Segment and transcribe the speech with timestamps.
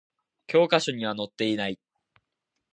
[0.47, 1.79] 教科書には載っていない